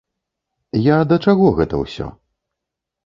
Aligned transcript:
Я 0.85 0.97
да 1.11 1.15
чаго 1.27 1.53
гэта 1.59 1.83
ўсё? 1.85 2.07